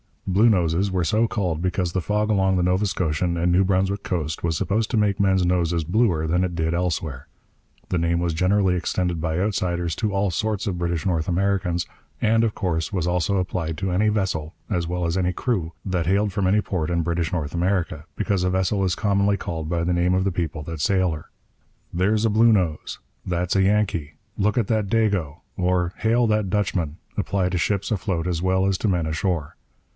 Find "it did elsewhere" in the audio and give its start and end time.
6.43-7.27